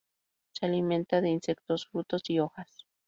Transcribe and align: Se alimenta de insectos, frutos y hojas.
Se 0.53 0.65
alimenta 0.65 1.21
de 1.21 1.29
insectos, 1.29 1.85
frutos 1.85 2.23
y 2.31 2.39
hojas. 2.39 2.87